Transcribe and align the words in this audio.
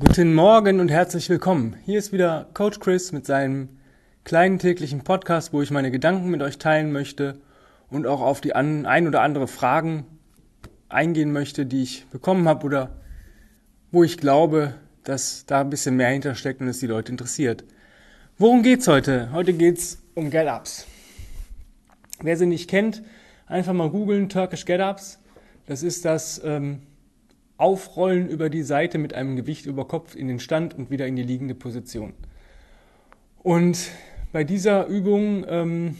Guten 0.00 0.34
Morgen 0.34 0.80
und 0.80 0.90
herzlich 0.90 1.30
willkommen. 1.30 1.76
Hier 1.84 2.00
ist 2.00 2.12
wieder 2.12 2.48
Coach 2.52 2.80
Chris 2.80 3.12
mit 3.12 3.26
seinem 3.26 3.68
kleinen 4.24 4.58
täglichen 4.58 5.04
Podcast, 5.04 5.52
wo 5.52 5.62
ich 5.62 5.70
meine 5.70 5.92
Gedanken 5.92 6.30
mit 6.30 6.42
euch 6.42 6.58
teilen 6.58 6.90
möchte 6.90 7.38
und 7.90 8.04
auch 8.08 8.20
auf 8.20 8.40
die 8.40 8.56
ein 8.56 9.06
oder 9.06 9.22
andere 9.22 9.46
Fragen 9.46 10.04
eingehen 10.88 11.30
möchte, 11.30 11.64
die 11.64 11.84
ich 11.84 12.06
bekommen 12.06 12.48
habe 12.48 12.66
oder 12.66 12.90
wo 13.92 14.02
ich 14.02 14.18
glaube, 14.18 14.74
dass 15.04 15.46
da 15.46 15.60
ein 15.60 15.70
bisschen 15.70 15.94
mehr 15.94 16.08
hintersteckt 16.08 16.60
und 16.60 16.66
es 16.66 16.80
die 16.80 16.88
Leute 16.88 17.12
interessiert. 17.12 17.62
Worum 18.36 18.64
geht's 18.64 18.88
heute? 18.88 19.30
Heute 19.30 19.52
geht's 19.52 20.02
um 20.14 20.28
Get-Ups. 20.28 20.88
Wer 22.20 22.36
sie 22.36 22.46
nicht 22.46 22.68
kennt, 22.68 23.04
einfach 23.46 23.72
mal 23.72 23.90
googeln, 23.90 24.28
Turkish 24.28 24.64
Get-Ups. 24.64 25.20
Das 25.66 25.84
ist 25.84 26.04
das 26.04 26.42
ähm, 26.44 26.82
Aufrollen 27.56 28.28
über 28.28 28.50
die 28.50 28.62
Seite 28.62 28.98
mit 28.98 29.14
einem 29.14 29.36
Gewicht 29.36 29.66
über 29.66 29.86
Kopf 29.86 30.16
in 30.16 30.26
den 30.26 30.40
Stand 30.40 30.74
und 30.74 30.90
wieder 30.90 31.06
in 31.06 31.16
die 31.16 31.22
liegende 31.22 31.54
Position. 31.54 32.14
Und 33.42 33.90
bei 34.32 34.42
dieser 34.42 34.86
Übung, 34.86 35.44
ähm, 35.48 35.96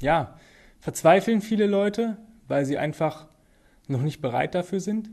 ja, 0.00 0.38
verzweifeln 0.80 1.42
viele 1.42 1.66
Leute, 1.66 2.16
weil 2.48 2.64
sie 2.64 2.78
einfach 2.78 3.26
noch 3.86 4.00
nicht 4.00 4.22
bereit 4.22 4.54
dafür 4.54 4.80
sind. 4.80 5.10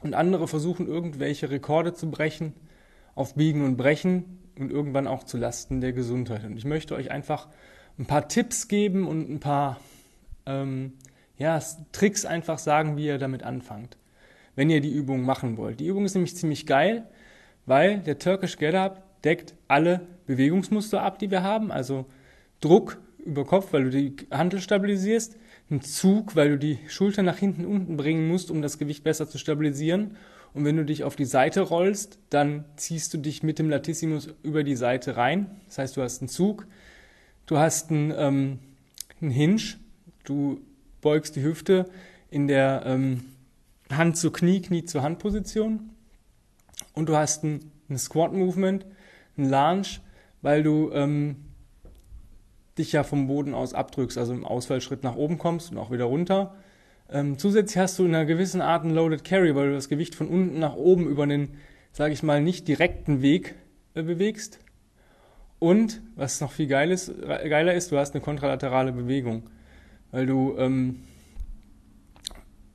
Und 0.00 0.14
andere 0.14 0.48
versuchen 0.48 0.86
irgendwelche 0.86 1.50
Rekorde 1.50 1.92
zu 1.92 2.10
brechen, 2.10 2.54
auf 3.14 3.34
Biegen 3.34 3.64
und 3.64 3.76
Brechen 3.76 4.38
und 4.58 4.70
irgendwann 4.70 5.06
auch 5.06 5.24
zu 5.24 5.36
Lasten 5.36 5.80
der 5.80 5.92
Gesundheit. 5.92 6.44
Und 6.44 6.56
ich 6.56 6.64
möchte 6.64 6.94
euch 6.94 7.10
einfach 7.10 7.48
ein 7.98 8.06
paar 8.06 8.28
Tipps 8.28 8.68
geben 8.68 9.06
und 9.06 9.30
ein 9.30 9.40
paar 9.40 9.78
ähm, 10.46 10.94
ja, 11.36 11.60
Tricks 11.92 12.24
einfach 12.24 12.58
sagen, 12.58 12.96
wie 12.96 13.06
ihr 13.06 13.18
damit 13.18 13.42
anfangt 13.42 13.98
wenn 14.56 14.70
ihr 14.70 14.80
die 14.80 14.92
Übung 14.92 15.22
machen 15.22 15.56
wollt. 15.56 15.80
Die 15.80 15.86
Übung 15.86 16.04
ist 16.04 16.14
nämlich 16.14 16.36
ziemlich 16.36 16.66
geil, 16.66 17.06
weil 17.66 17.98
der 18.00 18.18
Turkish 18.18 18.56
Get 18.56 18.74
Up 18.74 19.02
deckt 19.24 19.54
alle 19.68 20.06
Bewegungsmuster 20.26 21.02
ab, 21.02 21.18
die 21.18 21.30
wir 21.30 21.42
haben. 21.42 21.72
Also 21.72 22.06
Druck 22.60 22.98
über 23.24 23.44
Kopf, 23.44 23.72
weil 23.72 23.84
du 23.84 23.90
die 23.90 24.16
Handel 24.30 24.60
stabilisierst, 24.60 25.36
ein 25.70 25.80
Zug, 25.80 26.36
weil 26.36 26.50
du 26.50 26.58
die 26.58 26.78
Schulter 26.88 27.22
nach 27.22 27.38
hinten 27.38 27.64
unten 27.64 27.96
bringen 27.96 28.28
musst, 28.28 28.50
um 28.50 28.60
das 28.60 28.78
Gewicht 28.78 29.02
besser 29.02 29.28
zu 29.28 29.38
stabilisieren. 29.38 30.16
Und 30.52 30.64
wenn 30.64 30.76
du 30.76 30.84
dich 30.84 31.04
auf 31.04 31.16
die 31.16 31.24
Seite 31.24 31.62
rollst, 31.62 32.18
dann 32.30 32.64
ziehst 32.76 33.12
du 33.12 33.18
dich 33.18 33.42
mit 33.42 33.58
dem 33.58 33.70
Latissimus 33.70 34.28
über 34.42 34.62
die 34.62 34.76
Seite 34.76 35.16
rein. 35.16 35.50
Das 35.66 35.78
heißt, 35.78 35.96
du 35.96 36.02
hast 36.02 36.20
einen 36.20 36.28
Zug, 36.28 36.66
du 37.46 37.58
hast 37.58 37.90
einen, 37.90 38.12
ähm, 38.16 38.58
einen 39.20 39.30
Hinge, 39.30 39.62
du 40.22 40.60
beugst 41.00 41.34
die 41.36 41.42
Hüfte 41.42 41.90
in 42.30 42.46
der 42.46 42.82
ähm, 42.86 43.24
Hand 43.96 44.16
zu 44.16 44.30
Knie, 44.30 44.62
Knie 44.62 44.84
zu 44.84 45.02
Handposition. 45.02 45.90
Und 46.94 47.08
du 47.08 47.16
hast 47.16 47.44
ein, 47.44 47.72
ein 47.88 47.98
Squat-Movement, 47.98 48.86
ein 49.36 49.50
Lunge, 49.50 50.00
weil 50.42 50.62
du 50.62 50.90
ähm, 50.92 51.36
dich 52.78 52.92
ja 52.92 53.02
vom 53.02 53.26
Boden 53.26 53.54
aus 53.54 53.74
abdrückst, 53.74 54.18
also 54.18 54.32
im 54.32 54.44
Ausfallschritt 54.44 55.02
nach 55.02 55.16
oben 55.16 55.38
kommst 55.38 55.72
und 55.72 55.78
auch 55.78 55.90
wieder 55.90 56.04
runter. 56.04 56.54
Ähm, 57.10 57.38
zusätzlich 57.38 57.78
hast 57.78 57.98
du 57.98 58.04
in 58.04 58.14
einer 58.14 58.24
gewissen 58.24 58.60
Art 58.60 58.84
einen 58.84 58.94
Loaded 58.94 59.24
Carry, 59.24 59.54
weil 59.54 59.68
du 59.68 59.74
das 59.74 59.88
Gewicht 59.88 60.14
von 60.14 60.28
unten 60.28 60.58
nach 60.58 60.74
oben 60.74 61.06
über 61.06 61.24
einen, 61.24 61.56
sage 61.92 62.12
ich 62.12 62.22
mal, 62.22 62.40
nicht 62.40 62.66
direkten 62.66 63.22
Weg 63.22 63.54
äh, 63.94 64.02
bewegst. 64.02 64.58
Und 65.58 66.02
was 66.16 66.40
noch 66.40 66.52
viel 66.52 66.66
geil 66.66 66.90
ist, 66.90 67.12
geiler 67.22 67.74
ist, 67.74 67.92
du 67.92 67.98
hast 67.98 68.14
eine 68.14 68.22
kontralaterale 68.22 68.92
Bewegung, 68.92 69.44
weil 70.10 70.26
du 70.26 70.56
ähm, 70.58 71.00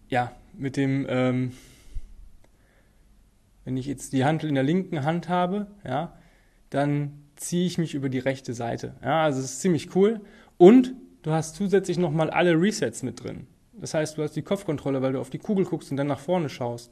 ja 0.10 0.32
mit 0.54 0.76
dem, 0.78 1.06
ähm, 1.10 1.54
wenn 3.64 3.78
ich 3.78 3.86
jetzt 3.86 4.14
die 4.14 4.26
Handel 4.26 4.50
in 4.50 4.56
der 4.56 4.64
linken 4.64 5.04
Hand 5.04 5.30
habe, 5.30 5.68
ja, 5.86 6.18
dann 6.70 7.14
ziehe 7.36 7.66
ich 7.66 7.78
mich 7.78 7.94
über 7.94 8.10
die 8.10 8.20
rechte 8.20 8.54
Seite. 8.54 8.96
Ja, 9.04 9.24
also 9.24 9.40
es 9.40 9.46
ist 9.46 9.62
ziemlich 9.62 9.96
cool. 9.96 10.22
Und 10.58 10.94
du 11.22 11.32
hast 11.32 11.56
zusätzlich 11.56 11.98
nochmal 11.98 12.30
alle 12.30 12.60
Resets 12.60 13.02
mit 13.04 13.24
drin. 13.24 13.48
Das 13.74 13.94
heißt, 13.94 14.18
du 14.18 14.24
hast 14.24 14.36
die 14.36 14.42
Kopfkontrolle, 14.42 15.02
weil 15.02 15.14
du 15.14 15.22
auf 15.22 15.30
die 15.30 15.38
Kugel 15.38 15.66
guckst 15.66 15.90
und 15.92 15.98
dann 15.98 16.08
nach 16.08 16.20
vorne 16.20 16.50
schaust. 16.50 16.92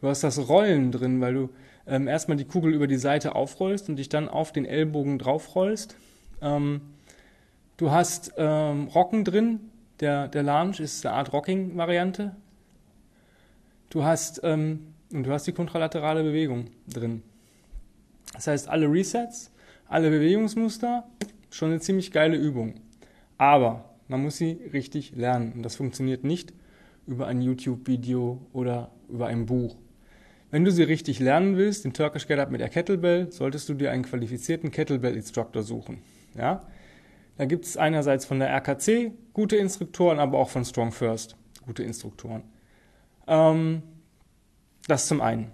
Du 0.00 0.08
hast 0.08 0.22
das 0.22 0.48
Rollen 0.48 0.92
drin, 0.92 1.20
weil 1.20 1.34
du 1.34 1.48
ähm, 1.86 2.06
erstmal 2.06 2.36
die 2.36 2.44
Kugel 2.44 2.72
über 2.72 2.86
die 2.86 2.96
Seite 2.96 3.34
aufrollst 3.34 3.88
und 3.88 3.96
dich 3.96 4.08
dann 4.08 4.28
auf 4.28 4.52
den 4.52 4.64
Ellbogen 4.64 5.18
draufrollst. 5.18 5.96
Ähm, 6.40 6.82
du 7.76 7.90
hast 7.90 8.34
ähm, 8.36 8.88
Rocken 8.88 9.24
drin. 9.24 9.60
Der, 10.00 10.28
der 10.28 10.44
Lunge 10.44 10.78
ist 10.78 11.04
eine 11.04 11.16
Art 11.16 11.32
Rocking-Variante. 11.32 12.36
Du 13.90 14.04
hast, 14.04 14.40
ähm, 14.44 14.94
und 15.12 15.24
du 15.24 15.32
hast 15.32 15.46
die 15.46 15.52
kontralaterale 15.52 16.22
Bewegung 16.22 16.66
drin. 16.86 17.22
Das 18.34 18.46
heißt, 18.46 18.68
alle 18.68 18.90
Resets, 18.90 19.50
alle 19.86 20.10
Bewegungsmuster, 20.10 21.08
schon 21.50 21.70
eine 21.70 21.80
ziemlich 21.80 22.12
geile 22.12 22.36
Übung. 22.36 22.74
Aber 23.38 23.94
man 24.08 24.22
muss 24.22 24.36
sie 24.36 24.58
richtig 24.72 25.16
lernen. 25.16 25.52
Und 25.52 25.62
das 25.62 25.76
funktioniert 25.76 26.24
nicht 26.24 26.52
über 27.06 27.26
ein 27.26 27.40
YouTube-Video 27.40 28.46
oder 28.52 28.90
über 29.08 29.28
ein 29.28 29.46
Buch. 29.46 29.76
Wenn 30.50 30.64
du 30.64 30.70
sie 30.70 30.82
richtig 30.82 31.20
lernen 31.20 31.56
willst, 31.56 31.84
den 31.84 31.92
Turkish 31.92 32.26
Get 32.26 32.38
Up 32.38 32.50
mit 32.50 32.60
der 32.60 32.68
Kettlebell, 32.68 33.30
solltest 33.32 33.68
du 33.68 33.74
dir 33.74 33.90
einen 33.90 34.04
qualifizierten 34.04 34.70
Kettlebell-Instructor 34.70 35.62
suchen. 35.62 36.02
Ja? 36.34 36.66
Da 37.36 37.44
gibt 37.44 37.64
es 37.64 37.76
einerseits 37.76 38.26
von 38.26 38.38
der 38.38 38.50
RKC 38.50 39.12
gute 39.32 39.56
Instruktoren, 39.56 40.18
aber 40.18 40.38
auch 40.38 40.50
von 40.50 40.64
Strong 40.64 40.92
First 40.92 41.36
gute 41.66 41.82
Instruktoren. 41.82 42.42
Ähm, 43.28 43.82
das 44.88 45.06
zum 45.06 45.20
einen. 45.20 45.52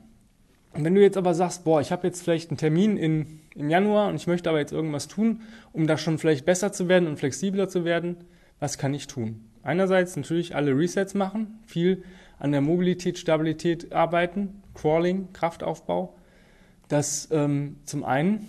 Und 0.73 0.85
wenn 0.85 0.95
du 0.95 1.03
jetzt 1.03 1.17
aber 1.17 1.35
sagst, 1.35 1.65
boah, 1.65 1.81
ich 1.81 1.93
habe 1.93 2.07
jetzt 2.07 2.23
vielleicht 2.23 2.51
einen 2.51 2.57
Termin 2.57 2.97
in, 2.97 3.41
im 3.55 3.71
Januar 3.71 4.09
und 4.09 4.17
ich 4.17 4.27
möchte 4.27 4.49
aber 4.49 4.59
jetzt 4.59 4.73
irgendwas 4.73 5.09
tun, 5.09 5.43
um 5.73 5.87
da 5.87 5.99
schon 5.99 6.19
vielleicht 6.19 6.47
besser 6.47 6.73
zu 6.73 6.89
werden 6.89 7.09
und 7.09 7.19
flexibler 7.19 7.69
zu 7.69 7.85
werden, 7.85 8.17
was 8.59 8.79
kann 8.79 8.95
ich 8.95 9.07
tun? 9.07 9.51
Einerseits 9.63 10.17
natürlich 10.17 10.57
alle 10.57 10.77
Resets 10.77 11.15
machen, 11.15 11.59
viel 11.67 12.05
an 12.39 12.53
der 12.53 12.61
Mobilität, 12.61 13.19
Stabilität 13.19 13.93
arbeiten, 13.93 14.63
Crawling, 14.75 15.33
Kraftaufbau. 15.33 16.17
Das 16.89 17.29
ähm, 17.31 17.77
zum 17.85 18.05
einen. 18.05 18.47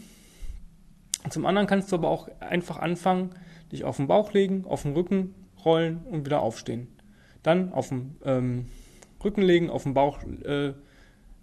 Zum 1.30 1.46
anderen 1.46 1.68
kannst 1.68 1.92
du 1.92 1.96
aber 1.96 2.09
auch 2.09 2.28
einfach 2.40 2.78
anfangen, 2.78 3.31
dich 3.72 3.84
auf 3.84 3.97
den 3.97 4.07
Bauch 4.07 4.34
legen, 4.34 4.66
auf 4.68 4.84
den 4.84 4.94
Rücken 4.94 5.34
rollen 5.63 6.02
und 6.09 6.25
wieder 6.25 6.42
aufstehen. 6.42 6.88
Dann 7.44 7.72
auf 7.72 7.90
dem 7.90 8.18
ähm, 8.24 8.66
Rücken 9.24 9.42
legen, 9.42 9.70
auf 9.70 9.84
den 9.84 9.94
Bauch 9.94 10.20
äh, 10.44 10.74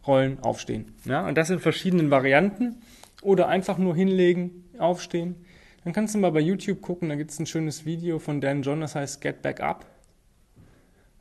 rollen, 0.07 0.41
aufstehen. 0.41 0.95
Ja, 1.05 1.27
und 1.27 1.37
das 1.37 1.51
in 1.51 1.59
verschiedenen 1.59 2.11
Varianten. 2.11 2.77
Oder 3.23 3.49
einfach 3.49 3.79
nur 3.79 3.95
hinlegen, 3.95 4.65
aufstehen. 4.79 5.37
Dann 5.85 5.93
kannst 5.93 6.15
du 6.15 6.19
mal 6.19 6.33
bei 6.33 6.41
YouTube 6.41 6.81
gucken, 6.83 7.09
da 7.09 7.15
gibt 7.15 7.31
es 7.31 7.39
ein 7.39 7.47
schönes 7.47 7.85
Video 7.85 8.19
von 8.19 8.41
Dan 8.41 8.63
John, 8.63 8.81
das 8.81 8.95
heißt 8.95 9.21
Get 9.21 9.43
Back 9.43 9.61
Up. 9.61 9.87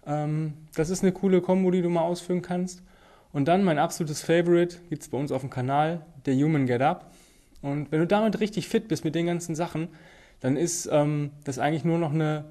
Ähm, 0.06 0.54
das 0.76 0.90
ist 0.90 1.04
eine 1.04 1.12
coole 1.12 1.42
Kombo, 1.42 1.72
die 1.72 1.82
du 1.82 1.90
mal 1.90 2.02
ausführen 2.02 2.42
kannst. 2.42 2.84
Und 3.32 3.48
dann 3.48 3.64
mein 3.64 3.78
absolutes 3.78 4.22
Favorite 4.22 4.78
gibt 4.90 5.04
es 5.04 5.10
bei 5.10 5.18
uns 5.18 5.32
auf 5.32 5.42
dem 5.42 5.50
Kanal, 5.50 6.06
der 6.26 6.36
Human 6.36 6.66
Get 6.66 6.82
Up. 6.82 7.14
Und 7.62 7.92
wenn 7.92 8.00
du 8.00 8.08
damit 8.08 8.40
richtig 8.40 8.68
fit 8.68 8.88
bist 8.88 9.06
mit 9.06 9.16
den 9.16 9.28
ganzen 9.28 9.56
Sachen, 9.56 9.90
dann 10.40 10.58
ist 10.58 10.90
ähm, 10.92 11.32
das 11.44 11.60
eigentlich 11.60 11.86
nur 11.86 12.00
noch 12.00 12.14
eine 12.14 12.46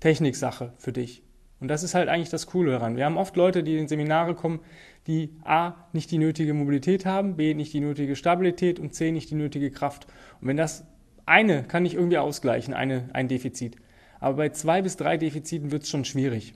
Techniksache 0.00 0.72
für 0.78 0.92
dich. 0.92 1.22
Und 1.60 1.68
das 1.68 1.82
ist 1.82 1.94
halt 1.94 2.08
eigentlich 2.08 2.30
das 2.30 2.46
Coole 2.46 2.72
daran. 2.72 2.96
Wir 2.96 3.04
haben 3.04 3.16
oft 3.16 3.36
Leute, 3.36 3.62
die 3.62 3.78
in 3.78 3.88
Seminare 3.88 4.34
kommen, 4.34 4.60
die 5.06 5.30
A, 5.44 5.74
nicht 5.92 6.10
die 6.10 6.18
nötige 6.18 6.54
Mobilität 6.54 7.06
haben, 7.06 7.36
B, 7.36 7.54
nicht 7.54 7.72
die 7.72 7.80
nötige 7.80 8.16
Stabilität 8.16 8.78
und 8.78 8.94
C, 8.94 9.12
nicht 9.12 9.30
die 9.30 9.34
nötige 9.34 9.70
Kraft. 9.70 10.06
Und 10.40 10.48
wenn 10.48 10.56
das 10.56 10.84
eine 11.26 11.62
kann 11.62 11.86
ich 11.86 11.94
irgendwie 11.94 12.18
ausgleichen, 12.18 12.74
eine, 12.74 13.08
ein 13.12 13.28
Defizit. 13.28 13.76
Aber 14.20 14.36
bei 14.36 14.48
zwei 14.50 14.82
bis 14.82 14.96
drei 14.96 15.16
Defiziten 15.16 15.70
wird 15.70 15.84
es 15.84 15.88
schon 15.88 16.04
schwierig. 16.04 16.54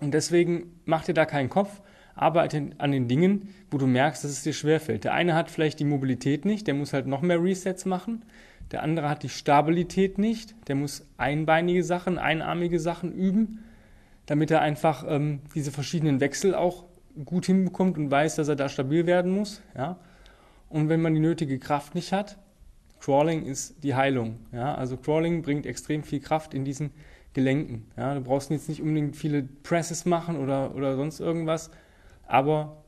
Und 0.00 0.14
deswegen 0.14 0.80
mach 0.84 1.04
dir 1.04 1.14
da 1.14 1.24
keinen 1.24 1.48
Kopf, 1.48 1.80
arbeite 2.14 2.70
an 2.78 2.92
den 2.92 3.08
Dingen, 3.08 3.48
wo 3.70 3.78
du 3.78 3.86
merkst, 3.86 4.24
dass 4.24 4.30
es 4.32 4.42
dir 4.42 4.52
schwerfällt. 4.52 5.04
Der 5.04 5.14
eine 5.14 5.34
hat 5.34 5.50
vielleicht 5.50 5.78
die 5.78 5.84
Mobilität 5.84 6.44
nicht, 6.44 6.66
der 6.66 6.74
muss 6.74 6.92
halt 6.92 7.06
noch 7.06 7.22
mehr 7.22 7.42
Resets 7.42 7.84
machen. 7.84 8.24
Der 8.70 8.82
andere 8.82 9.08
hat 9.08 9.22
die 9.22 9.28
Stabilität 9.28 10.18
nicht, 10.18 10.54
der 10.68 10.76
muss 10.76 11.06
einbeinige 11.18 11.84
Sachen, 11.84 12.18
einarmige 12.18 12.80
Sachen 12.80 13.12
üben 13.12 13.60
damit 14.26 14.50
er 14.50 14.60
einfach 14.60 15.04
ähm, 15.08 15.40
diese 15.54 15.72
verschiedenen 15.72 16.20
Wechsel 16.20 16.54
auch 16.54 16.84
gut 17.24 17.46
hinbekommt 17.46 17.98
und 17.98 18.10
weiß, 18.10 18.36
dass 18.36 18.48
er 18.48 18.56
da 18.56 18.68
stabil 18.68 19.06
werden 19.06 19.32
muss. 19.32 19.62
Ja? 19.76 19.98
Und 20.68 20.88
wenn 20.88 21.02
man 21.02 21.14
die 21.14 21.20
nötige 21.20 21.58
Kraft 21.58 21.94
nicht 21.94 22.12
hat, 22.12 22.38
Crawling 23.00 23.44
ist 23.44 23.82
die 23.82 23.94
Heilung. 23.94 24.38
Ja? 24.52 24.74
Also 24.74 24.96
Crawling 24.96 25.42
bringt 25.42 25.66
extrem 25.66 26.04
viel 26.04 26.20
Kraft 26.20 26.54
in 26.54 26.64
diesen 26.64 26.90
Gelenken. 27.34 27.86
Ja? 27.96 28.14
Du 28.14 28.20
brauchst 28.20 28.50
jetzt 28.50 28.68
nicht 28.68 28.80
unbedingt 28.80 29.16
viele 29.16 29.42
Presses 29.42 30.04
machen 30.04 30.36
oder, 30.36 30.74
oder 30.74 30.96
sonst 30.96 31.20
irgendwas, 31.20 31.70
aber 32.26 32.82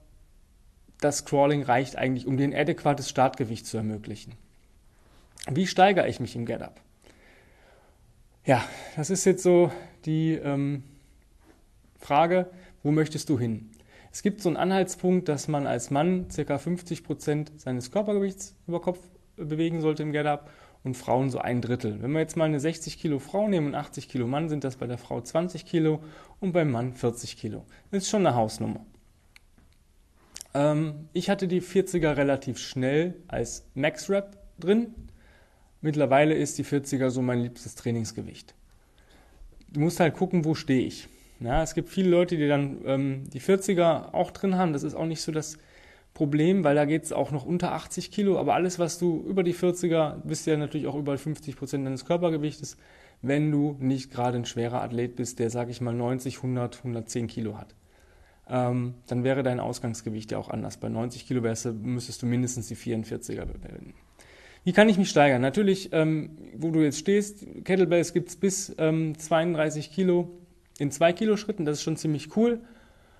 das 1.00 1.24
Crawling 1.24 1.62
reicht 1.62 1.96
eigentlich, 1.96 2.26
um 2.26 2.36
dir 2.36 2.44
ein 2.44 2.54
adäquates 2.54 3.10
Startgewicht 3.10 3.66
zu 3.66 3.76
ermöglichen. 3.76 4.34
Wie 5.50 5.66
steigere 5.66 6.08
ich 6.08 6.20
mich 6.20 6.36
im 6.36 6.46
Get-Up? 6.46 6.80
Ja, 8.46 8.64
das 8.96 9.10
ist 9.10 9.24
jetzt 9.24 9.42
so 9.42 9.70
die 10.06 10.32
ähm, 10.34 10.84
Frage, 12.04 12.50
wo 12.82 12.90
möchtest 12.90 13.30
du 13.30 13.38
hin? 13.38 13.70
Es 14.12 14.22
gibt 14.22 14.42
so 14.42 14.50
einen 14.50 14.58
Anhaltspunkt, 14.58 15.26
dass 15.28 15.48
man 15.48 15.66
als 15.66 15.90
Mann 15.90 16.28
ca. 16.28 16.56
50% 16.56 17.52
seines 17.56 17.90
Körpergewichts 17.90 18.54
über 18.68 18.82
Kopf 18.82 18.98
bewegen 19.36 19.80
sollte 19.80 20.02
im 20.02 20.12
Get-Up 20.12 20.50
und 20.84 20.98
Frauen 20.98 21.30
so 21.30 21.38
ein 21.38 21.62
Drittel. 21.62 22.02
Wenn 22.02 22.12
wir 22.12 22.20
jetzt 22.20 22.36
mal 22.36 22.44
eine 22.44 22.60
60 22.60 22.98
Kilo 22.98 23.18
Frau 23.20 23.48
nehmen 23.48 23.68
und 23.68 23.74
80 23.74 24.10
Kilo 24.10 24.26
Mann, 24.26 24.50
sind 24.50 24.64
das 24.64 24.76
bei 24.76 24.86
der 24.86 24.98
Frau 24.98 25.18
20 25.18 25.64
Kilo 25.64 26.00
und 26.40 26.52
beim 26.52 26.70
Mann 26.70 26.92
40 26.92 27.38
Kilo. 27.38 27.64
Das 27.90 28.02
ist 28.02 28.10
schon 28.10 28.26
eine 28.26 28.36
Hausnummer. 28.36 28.84
Ähm, 30.52 31.08
ich 31.14 31.30
hatte 31.30 31.48
die 31.48 31.62
40er 31.62 32.18
relativ 32.18 32.58
schnell 32.58 33.14
als 33.28 33.66
Max-Rap 33.74 34.36
drin. 34.60 34.94
Mittlerweile 35.80 36.34
ist 36.34 36.58
die 36.58 36.64
40er 36.64 37.08
so 37.08 37.22
mein 37.22 37.40
liebstes 37.40 37.76
Trainingsgewicht. 37.76 38.54
Du 39.70 39.80
musst 39.80 40.00
halt 40.00 40.14
gucken, 40.14 40.44
wo 40.44 40.54
stehe 40.54 40.86
ich. 40.86 41.08
Ja, 41.40 41.62
es 41.62 41.74
gibt 41.74 41.88
viele 41.88 42.08
Leute, 42.08 42.36
die 42.36 42.48
dann 42.48 42.78
ähm, 42.86 43.24
die 43.30 43.40
40er 43.40 44.14
auch 44.14 44.30
drin 44.30 44.56
haben. 44.56 44.72
Das 44.72 44.82
ist 44.82 44.94
auch 44.94 45.06
nicht 45.06 45.20
so 45.20 45.32
das 45.32 45.58
Problem, 46.14 46.62
weil 46.62 46.76
da 46.76 46.84
geht 46.84 47.04
es 47.04 47.12
auch 47.12 47.32
noch 47.32 47.44
unter 47.44 47.72
80 47.72 48.10
Kilo. 48.10 48.38
Aber 48.38 48.54
alles, 48.54 48.78
was 48.78 48.98
du 48.98 49.24
über 49.28 49.42
die 49.42 49.54
40er, 49.54 50.20
bist 50.24 50.46
ja 50.46 50.56
natürlich 50.56 50.86
auch 50.86 50.94
über 50.94 51.18
50 51.18 51.56
Prozent 51.56 51.86
deines 51.86 52.04
Körpergewichtes, 52.04 52.76
wenn 53.20 53.50
du 53.50 53.76
nicht 53.80 54.12
gerade 54.12 54.38
ein 54.38 54.44
schwerer 54.44 54.80
Athlet 54.80 55.16
bist, 55.16 55.38
der, 55.38 55.50
sag 55.50 55.70
ich 55.70 55.80
mal, 55.80 55.94
90, 55.94 56.36
100, 56.36 56.78
110 56.78 57.26
Kilo 57.26 57.58
hat. 57.58 57.74
Ähm, 58.48 58.94
dann 59.06 59.24
wäre 59.24 59.42
dein 59.42 59.58
Ausgangsgewicht 59.58 60.30
ja 60.30 60.38
auch 60.38 60.50
anders. 60.50 60.76
Bei 60.76 60.88
90 60.88 61.26
Kilo 61.26 61.42
wärst, 61.42 61.66
müsstest 61.66 62.22
du 62.22 62.26
mindestens 62.26 62.68
die 62.68 62.76
44er 62.76 63.46
bilden. 63.46 63.94
Wie 64.64 64.72
kann 64.72 64.88
ich 64.88 64.98
mich 64.98 65.10
steigern? 65.10 65.42
Natürlich, 65.42 65.90
ähm, 65.92 66.38
wo 66.56 66.70
du 66.70 66.80
jetzt 66.80 66.98
stehst, 66.98 67.46
Kettlebells 67.64 68.12
gibt 68.12 68.28
es 68.30 68.36
bis 68.36 68.74
ähm, 68.78 69.18
32 69.18 69.90
Kilo 69.92 70.30
in 70.78 70.90
2 70.90 71.12
Kilo 71.12 71.36
Schritten, 71.36 71.64
das 71.64 71.78
ist 71.78 71.82
schon 71.82 71.96
ziemlich 71.96 72.36
cool. 72.36 72.60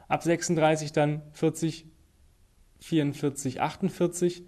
Ab 0.09 0.23
36 0.23 0.93
dann 0.93 1.23
40, 1.33 1.87
44, 2.81 3.61
48. 3.61 4.45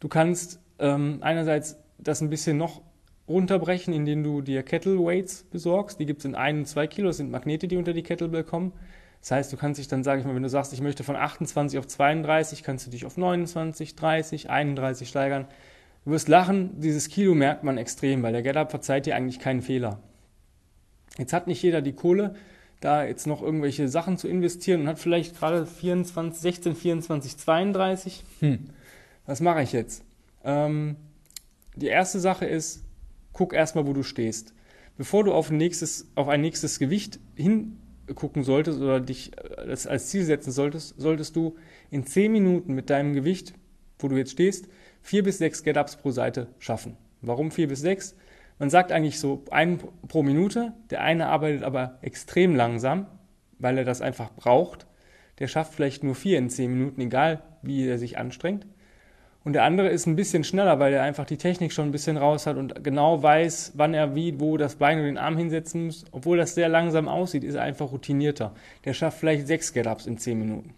Du 0.00 0.08
kannst 0.08 0.60
ähm, 0.78 1.18
einerseits 1.20 1.76
das 1.98 2.20
ein 2.20 2.30
bisschen 2.30 2.56
noch 2.56 2.82
runterbrechen, 3.28 3.92
indem 3.92 4.22
du 4.22 4.40
dir 4.40 4.62
Kettle 4.62 4.98
Weights 4.98 5.44
besorgst. 5.44 6.00
Die 6.00 6.06
gibt 6.06 6.20
es 6.20 6.24
in 6.24 6.34
1 6.34 6.58
und 6.58 6.66
2 6.66 6.86
Kilo, 6.86 7.08
das 7.08 7.18
sind 7.18 7.30
Magnete, 7.30 7.68
die 7.68 7.76
unter 7.76 7.92
die 7.92 8.02
Kettlebell 8.02 8.44
kommen. 8.44 8.72
Das 9.20 9.32
heißt, 9.32 9.52
du 9.52 9.56
kannst 9.56 9.78
dich 9.78 9.88
dann, 9.88 10.04
sage 10.04 10.20
ich 10.20 10.26
mal, 10.26 10.34
wenn 10.34 10.42
du 10.42 10.48
sagst, 10.48 10.72
ich 10.72 10.80
möchte 10.80 11.02
von 11.02 11.16
28 11.16 11.78
auf 11.78 11.86
32, 11.86 12.62
kannst 12.62 12.86
du 12.86 12.90
dich 12.90 13.04
auf 13.04 13.16
29, 13.16 13.96
30, 13.96 14.48
31 14.48 15.08
steigern. 15.08 15.46
Du 16.04 16.12
wirst 16.12 16.28
lachen, 16.28 16.80
dieses 16.80 17.08
Kilo 17.08 17.34
merkt 17.34 17.64
man 17.64 17.78
extrem, 17.78 18.22
weil 18.22 18.32
der 18.32 18.42
GetUp 18.42 18.70
verzeiht 18.70 19.06
dir 19.06 19.16
eigentlich 19.16 19.40
keinen 19.40 19.60
Fehler. 19.60 20.00
Jetzt 21.18 21.32
hat 21.32 21.46
nicht 21.46 21.62
jeder 21.62 21.82
die 21.82 21.92
Kohle, 21.92 22.34
da 22.80 23.04
jetzt 23.04 23.26
noch 23.26 23.42
irgendwelche 23.42 23.88
Sachen 23.88 24.16
zu 24.16 24.28
investieren 24.28 24.82
und 24.82 24.88
hat 24.88 24.98
vielleicht 24.98 25.36
gerade 25.36 25.66
24, 25.66 26.40
16, 26.40 26.76
24, 26.76 27.36
32. 27.36 28.24
Hm, 28.40 28.70
was 29.26 29.40
mache 29.40 29.62
ich 29.62 29.72
jetzt? 29.72 30.04
Ähm, 30.44 30.96
die 31.74 31.88
erste 31.88 32.20
Sache 32.20 32.46
ist, 32.46 32.84
guck 33.32 33.52
erstmal, 33.52 33.86
wo 33.86 33.92
du 33.92 34.02
stehst. 34.02 34.54
Bevor 34.96 35.24
du 35.24 35.32
auf 35.32 35.50
ein 35.50 35.56
nächstes, 35.56 36.10
auf 36.14 36.28
ein 36.28 36.40
nächstes 36.40 36.78
Gewicht 36.78 37.20
hingucken 37.36 38.42
solltest 38.42 38.80
oder 38.80 39.00
dich 39.00 39.32
äh, 39.36 39.70
als 39.70 40.08
Ziel 40.08 40.24
setzen 40.24 40.52
solltest, 40.52 40.94
solltest 40.98 41.36
du 41.36 41.56
in 41.90 42.06
10 42.06 42.30
Minuten 42.32 42.74
mit 42.74 42.90
deinem 42.90 43.12
Gewicht, 43.12 43.54
wo 43.98 44.08
du 44.08 44.16
jetzt 44.16 44.32
stehst, 44.32 44.68
4 45.02 45.24
bis 45.24 45.38
6 45.38 45.64
Get-Ups 45.64 45.96
pro 45.96 46.10
Seite 46.10 46.48
schaffen. 46.58 46.96
Warum 47.22 47.50
4 47.50 47.68
bis 47.68 47.80
6? 47.80 48.14
Man 48.58 48.70
sagt 48.70 48.92
eigentlich 48.92 49.20
so 49.20 49.44
ein 49.50 49.78
pro 50.08 50.22
Minute. 50.22 50.72
Der 50.90 51.02
eine 51.02 51.28
arbeitet 51.28 51.62
aber 51.62 51.98
extrem 52.02 52.56
langsam, 52.56 53.06
weil 53.58 53.78
er 53.78 53.84
das 53.84 54.00
einfach 54.00 54.30
braucht. 54.32 54.86
Der 55.38 55.46
schafft 55.46 55.74
vielleicht 55.74 56.02
nur 56.02 56.14
vier 56.14 56.38
in 56.38 56.50
zehn 56.50 56.72
Minuten, 56.72 57.00
egal 57.00 57.42
wie 57.62 57.86
er 57.86 57.98
sich 57.98 58.18
anstrengt. 58.18 58.66
Und 59.44 59.52
der 59.52 59.62
andere 59.62 59.88
ist 59.88 60.06
ein 60.06 60.16
bisschen 60.16 60.44
schneller, 60.44 60.78
weil 60.78 60.92
er 60.92 61.04
einfach 61.04 61.24
die 61.24 61.36
Technik 61.38 61.72
schon 61.72 61.88
ein 61.88 61.92
bisschen 61.92 62.16
raus 62.16 62.46
hat 62.46 62.56
und 62.56 62.84
genau 62.84 63.22
weiß, 63.22 63.72
wann 63.76 63.94
er 63.94 64.14
wie, 64.14 64.40
wo 64.40 64.56
das 64.56 64.76
Bein 64.76 64.98
und 64.98 65.04
den 65.04 65.16
Arm 65.16 65.36
hinsetzen 65.36 65.86
muss. 65.86 66.04
Obwohl 66.10 66.36
das 66.36 66.54
sehr 66.54 66.68
langsam 66.68 67.08
aussieht, 67.08 67.44
ist 67.44 67.54
er 67.54 67.62
einfach 67.62 67.92
routinierter. 67.92 68.52
Der 68.84 68.94
schafft 68.94 69.18
vielleicht 69.18 69.46
sechs 69.46 69.72
Get-Ups 69.72 70.06
in 70.06 70.18
zehn 70.18 70.38
Minuten. 70.38 70.74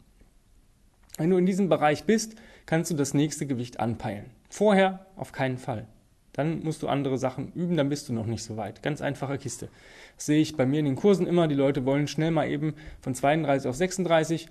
Wenn 1.16 1.30
du 1.30 1.38
in 1.38 1.46
diesem 1.46 1.68
Bereich 1.68 2.04
bist, 2.04 2.36
kannst 2.66 2.90
du 2.90 2.94
das 2.94 3.14
nächste 3.14 3.46
Gewicht 3.46 3.80
anpeilen. 3.80 4.26
Vorher 4.50 5.06
auf 5.16 5.32
keinen 5.32 5.58
Fall. 5.58 5.86
Dann 6.32 6.62
musst 6.62 6.82
du 6.82 6.88
andere 6.88 7.18
Sachen 7.18 7.52
üben, 7.52 7.76
dann 7.76 7.88
bist 7.88 8.08
du 8.08 8.12
noch 8.12 8.26
nicht 8.26 8.44
so 8.44 8.56
weit. 8.56 8.82
Ganz 8.82 9.00
einfache 9.00 9.36
Kiste. 9.36 9.68
Das 10.16 10.26
sehe 10.26 10.40
ich 10.40 10.56
bei 10.56 10.64
mir 10.64 10.78
in 10.78 10.84
den 10.84 10.96
Kursen 10.96 11.26
immer. 11.26 11.48
Die 11.48 11.54
Leute 11.54 11.84
wollen 11.84 12.06
schnell 12.06 12.30
mal 12.30 12.48
eben 12.48 12.74
von 13.00 13.14
32 13.14 13.68
auf 13.68 13.76
36. 13.76 14.48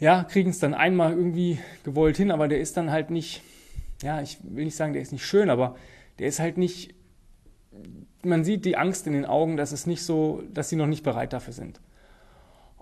Ja, 0.00 0.24
kriegen 0.24 0.50
es 0.50 0.58
dann 0.58 0.74
einmal 0.74 1.12
irgendwie 1.12 1.58
gewollt 1.84 2.16
hin, 2.16 2.32
aber 2.32 2.48
der 2.48 2.60
ist 2.60 2.76
dann 2.76 2.90
halt 2.90 3.10
nicht, 3.10 3.42
ja, 4.02 4.20
ich 4.20 4.38
will 4.42 4.64
nicht 4.64 4.76
sagen, 4.76 4.92
der 4.92 5.02
ist 5.02 5.12
nicht 5.12 5.24
schön, 5.24 5.50
aber 5.50 5.76
der 6.18 6.26
ist 6.26 6.40
halt 6.40 6.58
nicht, 6.58 6.94
man 8.24 8.42
sieht 8.42 8.64
die 8.64 8.76
Angst 8.76 9.06
in 9.06 9.12
den 9.12 9.24
Augen, 9.24 9.56
dass 9.56 9.70
es 9.70 9.86
nicht 9.86 10.02
so, 10.02 10.42
dass 10.52 10.68
sie 10.68 10.76
noch 10.76 10.86
nicht 10.86 11.04
bereit 11.04 11.32
dafür 11.32 11.52
sind. 11.52 11.80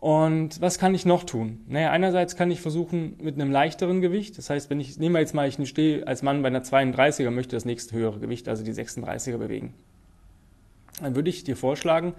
Und 0.02 0.60
was 0.60 0.81
kann 0.81 0.96
ich 0.96 1.06
noch 1.06 1.22
tun? 1.22 1.60
Naja, 1.69 1.93
einerseits 1.93 2.34
kann 2.34 2.50
ich 2.50 2.60
versuchen 2.60 3.14
mit 3.22 3.37
einem 3.37 3.52
leichteren 3.52 4.00
Gewicht. 4.00 4.37
Das 4.37 4.50
heißt, 4.50 4.69
wenn 4.69 4.81
ich, 4.81 4.99
nehmen 4.99 5.14
wir 5.14 5.20
jetzt 5.20 5.32
mal, 5.32 5.46
ich 5.46 5.69
stehe 5.69 6.04
als 6.08 6.22
Mann 6.25 6.43
bei 6.43 6.49
einer 6.49 6.64
32er, 6.64 7.31
möchte 7.31 7.54
das 7.54 7.64
nächste 7.64 7.94
höhere 7.94 8.19
Gewicht, 8.19 8.49
also 8.49 8.64
die 8.64 8.72
36er 8.72 9.38
bewegen. 9.38 9.75
Dann 11.00 11.14
würde 11.14 11.31
ich 11.31 11.44
dir 11.44 11.54
vorschlagen, 11.54 12.14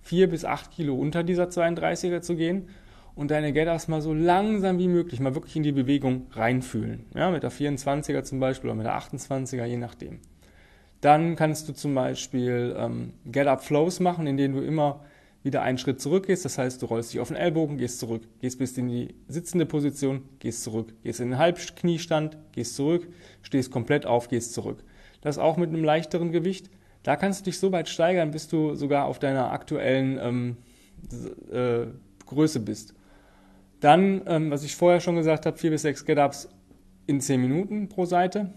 vier 0.00 0.30
bis 0.30 0.44
acht 0.44 0.70
Kilo 0.70 0.94
unter 0.94 1.24
dieser 1.24 1.46
32er 1.46 2.20
zu 2.20 2.36
gehen 2.36 2.68
und 3.16 3.32
deine 3.32 3.52
Get-Ups 3.52 3.88
mal 3.88 4.00
so 4.00 4.14
langsam 4.14 4.78
wie 4.78 4.86
möglich 4.86 5.18
mal 5.18 5.34
wirklich 5.34 5.56
in 5.56 5.64
die 5.64 5.72
Bewegung 5.72 6.28
reinfühlen. 6.30 7.06
Ja, 7.16 7.32
mit 7.32 7.42
der 7.42 7.50
24er 7.50 8.22
zum 8.22 8.38
Beispiel 8.38 8.70
oder 8.70 8.76
mit 8.76 8.86
der 8.86 8.96
28er, 8.96 9.64
je 9.64 9.76
nachdem. 9.76 10.20
Dann 11.00 11.34
kannst 11.34 11.68
du 11.68 11.72
zum 11.72 11.96
Beispiel 11.96 12.76
ähm, 12.78 13.14
Get-Up-Flows 13.26 13.98
machen, 13.98 14.28
in 14.28 14.36
denen 14.36 14.54
du 14.54 14.60
immer 14.60 15.00
wieder 15.44 15.62
einen 15.62 15.78
Schritt 15.78 16.00
zurück 16.00 16.26
gehst. 16.26 16.44
Das 16.44 16.58
heißt, 16.58 16.82
du 16.82 16.86
rollst 16.86 17.12
dich 17.12 17.20
auf 17.20 17.28
den 17.28 17.36
Ellbogen, 17.36 17.76
gehst 17.78 18.00
zurück, 18.00 18.22
gehst 18.40 18.58
bis 18.58 18.76
in 18.76 18.88
die 18.88 19.14
sitzende 19.28 19.66
Position, 19.66 20.22
gehst 20.40 20.64
zurück, 20.64 20.92
gehst 21.04 21.20
in 21.20 21.30
den 21.30 21.38
Halbkniestand, 21.38 22.38
gehst 22.52 22.74
zurück, 22.74 23.06
stehst 23.42 23.70
komplett 23.70 24.06
auf, 24.06 24.28
gehst 24.28 24.54
zurück. 24.54 24.82
Das 25.20 25.38
auch 25.38 25.56
mit 25.56 25.68
einem 25.68 25.84
leichteren 25.84 26.32
Gewicht. 26.32 26.70
Da 27.02 27.16
kannst 27.16 27.40
du 27.40 27.44
dich 27.44 27.58
so 27.58 27.70
weit 27.70 27.88
steigern, 27.88 28.30
bis 28.30 28.48
du 28.48 28.74
sogar 28.74 29.04
auf 29.04 29.18
deiner 29.18 29.52
aktuellen 29.52 30.18
ähm, 30.20 30.56
äh, 31.52 31.86
Größe 32.26 32.60
bist. 32.60 32.94
Dann, 33.80 34.22
ähm, 34.26 34.50
was 34.50 34.64
ich 34.64 34.74
vorher 34.74 35.00
schon 35.00 35.16
gesagt 35.16 35.44
habe, 35.44 35.58
vier 35.58 35.70
bis 35.70 35.82
sechs 35.82 36.06
Get-Ups 36.06 36.48
in 37.06 37.20
zehn 37.20 37.40
Minuten 37.42 37.90
pro 37.90 38.06
Seite. 38.06 38.54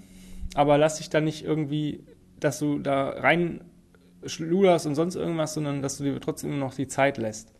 Aber 0.56 0.78
lass 0.78 0.98
dich 0.98 1.10
da 1.10 1.20
nicht 1.20 1.44
irgendwie, 1.44 2.06
dass 2.40 2.60
du 2.60 2.80
da 2.80 3.10
rein 3.10 3.62
schluderst 4.28 4.86
und 4.86 4.96
sonst 4.96 5.16
irgendwas, 5.16 5.54
sondern 5.54 5.82
dass 5.82 5.98
du 5.98 6.04
dir 6.04 6.20
trotzdem 6.20 6.60
noch 6.60 6.74
die 6.74 6.88
Zeit 6.88 7.18
lässt. 7.18 7.54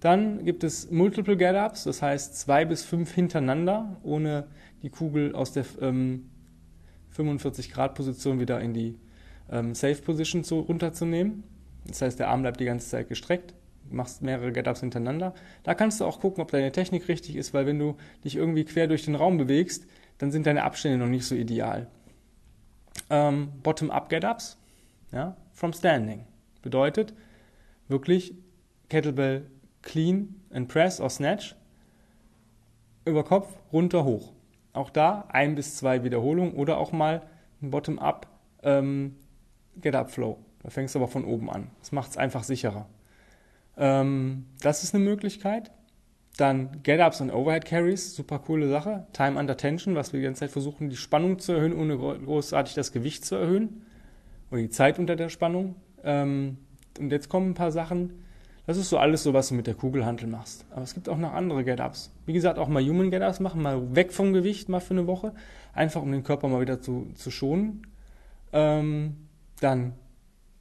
Dann 0.00 0.44
gibt 0.44 0.62
es 0.62 0.90
Multiple 0.90 1.36
Get-Ups, 1.36 1.84
das 1.84 2.02
heißt 2.02 2.38
zwei 2.38 2.64
bis 2.64 2.84
fünf 2.84 3.12
hintereinander, 3.12 3.96
ohne 4.02 4.46
die 4.82 4.90
Kugel 4.90 5.34
aus 5.34 5.52
der 5.52 5.64
ähm, 5.80 6.28
45-Grad-Position 7.16 8.38
wieder 8.38 8.60
in 8.60 8.74
die 8.74 8.98
ähm, 9.50 9.74
Safe-Position 9.74 10.44
zu, 10.44 10.60
runterzunehmen. 10.60 11.44
Das 11.86 12.02
heißt, 12.02 12.18
der 12.18 12.28
Arm 12.28 12.42
bleibt 12.42 12.60
die 12.60 12.66
ganze 12.66 12.88
Zeit 12.88 13.08
gestreckt, 13.08 13.54
machst 13.90 14.22
mehrere 14.22 14.52
Get-Ups 14.52 14.80
hintereinander. 14.80 15.34
Da 15.62 15.74
kannst 15.74 16.00
du 16.00 16.04
auch 16.04 16.20
gucken, 16.20 16.42
ob 16.42 16.50
deine 16.50 16.72
Technik 16.72 17.08
richtig 17.08 17.36
ist, 17.36 17.54
weil 17.54 17.64
wenn 17.66 17.78
du 17.78 17.96
dich 18.24 18.36
irgendwie 18.36 18.64
quer 18.64 18.88
durch 18.88 19.04
den 19.04 19.14
Raum 19.14 19.38
bewegst, 19.38 19.86
dann 20.18 20.30
sind 20.30 20.46
deine 20.46 20.64
Abstände 20.64 20.98
noch 20.98 21.10
nicht 21.10 21.24
so 21.24 21.34
ideal. 21.34 21.86
Ähm, 23.08 23.48
Bottom-Up 23.62 24.08
Get-Ups, 24.08 24.58
ja, 25.12 25.36
from 25.56 25.72
standing. 25.72 26.26
Bedeutet 26.62 27.14
wirklich 27.88 28.34
Kettlebell 28.88 29.50
clean 29.82 30.36
and 30.50 30.68
press 30.68 31.00
or 31.00 31.10
snatch 31.10 31.56
über 33.04 33.24
Kopf, 33.24 33.48
runter, 33.72 34.04
hoch. 34.04 34.32
Auch 34.72 34.90
da 34.90 35.26
ein 35.28 35.54
bis 35.54 35.76
zwei 35.76 36.04
Wiederholungen 36.04 36.54
oder 36.54 36.78
auch 36.78 36.92
mal 36.92 37.22
ein 37.62 37.70
Bottom-up 37.70 38.26
ähm, 38.62 39.16
Get-Up-Flow. 39.80 40.38
Da 40.62 40.70
fängst 40.70 40.94
du 40.94 40.98
aber 40.98 41.08
von 41.08 41.24
oben 41.24 41.48
an. 41.48 41.70
Das 41.80 41.92
macht 41.92 42.10
es 42.10 42.16
einfach 42.16 42.42
sicherer. 42.42 42.88
Ähm, 43.76 44.46
das 44.60 44.82
ist 44.82 44.94
eine 44.94 45.04
Möglichkeit. 45.04 45.70
Dann 46.36 46.82
Get-Ups 46.82 47.20
und 47.20 47.30
Overhead 47.30 47.64
Carries, 47.64 48.14
super 48.14 48.40
coole 48.40 48.68
Sache. 48.68 49.06
Time 49.12 49.38
under 49.38 49.56
Tension, 49.56 49.94
was 49.94 50.12
wir 50.12 50.20
die 50.20 50.24
ganze 50.24 50.40
Zeit 50.40 50.50
versuchen, 50.50 50.90
die 50.90 50.96
Spannung 50.96 51.38
zu 51.38 51.52
erhöhen, 51.52 51.72
ohne 51.72 51.96
großartig 51.96 52.74
das 52.74 52.92
Gewicht 52.92 53.24
zu 53.24 53.36
erhöhen 53.36 53.85
oder 54.56 54.62
die 54.62 54.70
Zeit 54.70 54.98
unter 54.98 55.16
der 55.16 55.28
Spannung. 55.28 55.76
Ähm, 56.02 56.58
und 56.98 57.12
jetzt 57.12 57.28
kommen 57.28 57.50
ein 57.50 57.54
paar 57.54 57.72
Sachen. 57.72 58.24
Das 58.66 58.76
ist 58.76 58.88
so 58.88 58.98
alles 58.98 59.22
so, 59.22 59.32
was 59.32 59.48
du 59.48 59.54
mit 59.54 59.66
der 59.66 59.74
Kugelhantel 59.74 60.26
machst. 60.28 60.64
Aber 60.70 60.82
es 60.82 60.94
gibt 60.94 61.08
auch 61.08 61.18
noch 61.18 61.32
andere 61.34 61.62
Get-Ups. 61.62 62.12
Wie 62.24 62.32
gesagt, 62.32 62.58
auch 62.58 62.68
mal 62.68 62.82
Human 62.82 63.10
Get-Ups 63.10 63.38
machen, 63.38 63.62
mal 63.62 63.94
weg 63.94 64.12
vom 64.12 64.32
Gewicht, 64.32 64.68
mal 64.68 64.80
für 64.80 64.94
eine 64.94 65.06
Woche. 65.06 65.32
Einfach 65.72 66.02
um 66.02 66.10
den 66.10 66.24
Körper 66.24 66.48
mal 66.48 66.60
wieder 66.60 66.80
zu, 66.80 67.06
zu 67.14 67.30
schonen. 67.30 67.86
Ähm, 68.52 69.16
dann 69.60 69.92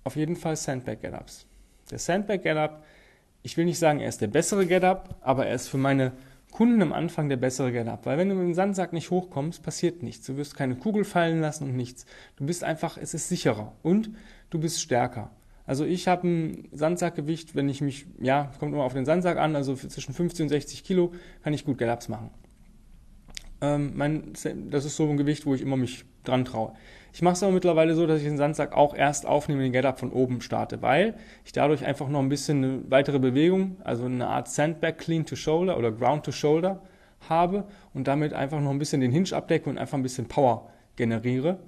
auf 0.03 0.15
jeden 0.15 0.35
Fall 0.35 0.55
Sandbag 0.55 1.01
Get-Ups. 1.01 1.47
Der 1.89 1.97
Sandbag 1.97 2.43
Get-Up, 2.43 2.83
ich 3.41 3.57
will 3.57 3.65
nicht 3.65 3.79
sagen, 3.79 3.99
er 3.99 4.09
ist 4.09 4.21
der 4.21 4.27
bessere 4.27 4.67
Get-Up, 4.67 5.15
aber 5.21 5.47
er 5.47 5.55
ist 5.55 5.67
für 5.67 5.77
meine 5.77 6.11
Kunden 6.55 6.81
am 6.81 6.93
Anfang 6.93 7.27
der 7.27 7.35
bessere 7.35 7.73
Get-Up, 7.73 8.05
weil 8.05 8.17
wenn 8.17 8.29
du 8.29 8.35
mit 8.35 8.45
dem 8.45 8.53
Sandsack 8.53 8.93
nicht 8.93 9.11
hochkommst, 9.11 9.61
passiert 9.61 10.03
nichts. 10.03 10.25
Du 10.25 10.37
wirst 10.37 10.55
keine 10.55 10.77
Kugel 10.77 11.03
fallen 11.03 11.41
lassen 11.41 11.65
und 11.65 11.75
nichts. 11.75 12.05
Du 12.37 12.45
bist 12.45 12.63
einfach, 12.63 12.97
es 12.97 13.13
ist 13.13 13.27
sicherer 13.27 13.73
und 13.83 14.11
du 14.51 14.57
bist 14.57 14.79
stärker. 14.79 15.31
Also 15.65 15.83
ich 15.83 16.07
habe 16.07 16.25
ein 16.25 16.69
Sandsackgewicht, 16.71 17.55
wenn 17.55 17.67
ich 17.67 17.81
mich, 17.81 18.05
ja, 18.21 18.53
kommt 18.57 18.71
immer 18.71 18.85
auf 18.85 18.93
den 18.93 19.03
Sandsack 19.03 19.37
an, 19.37 19.53
also 19.53 19.75
zwischen 19.75 20.13
50 20.13 20.43
und 20.43 20.47
60 20.49 20.85
Kilo 20.85 21.11
kann 21.43 21.51
ich 21.51 21.65
gut 21.65 21.77
Get-Ups 21.77 22.07
machen. 22.07 22.29
Ähm, 23.59 23.91
mein, 23.97 24.31
das 24.69 24.85
ist 24.85 24.95
so 24.95 25.09
ein 25.09 25.17
Gewicht, 25.17 25.45
wo 25.45 25.55
ich 25.55 25.61
immer 25.61 25.75
mich 25.75 26.05
dran 26.25 26.45
traue. 26.45 26.73
Ich 27.13 27.21
mache 27.21 27.35
es 27.35 27.43
aber 27.43 27.53
mittlerweile 27.53 27.95
so, 27.95 28.05
dass 28.07 28.19
ich 28.19 28.27
den 28.27 28.37
Sandsack 28.37 28.73
auch 28.73 28.93
erst 28.93 29.25
aufnehme, 29.25 29.63
den 29.63 29.71
Get-Up 29.71 29.99
von 29.99 30.11
oben 30.11 30.41
starte, 30.41 30.81
weil 30.81 31.13
ich 31.45 31.53
dadurch 31.53 31.85
einfach 31.85 32.09
noch 32.09 32.19
ein 32.19 32.27
bisschen 32.27 32.63
eine 32.63 32.81
weitere 32.89 33.19
Bewegung, 33.19 33.77
also 33.85 34.03
eine 34.03 34.27
Art 34.27 34.49
Sandbag 34.49 34.97
Clean 34.97 35.25
to 35.25 35.37
Shoulder 35.37 35.77
oder 35.77 35.93
Ground 35.93 36.25
to 36.25 36.33
Shoulder 36.33 36.81
habe 37.29 37.63
und 37.93 38.07
damit 38.07 38.33
einfach 38.33 38.59
noch 38.59 38.71
ein 38.71 38.79
bisschen 38.79 38.99
den 38.99 39.11
Hinge 39.11 39.31
abdecke 39.31 39.69
und 39.69 39.77
einfach 39.77 39.97
ein 39.97 40.03
bisschen 40.03 40.27
Power 40.27 40.69
generiere. 40.97 41.59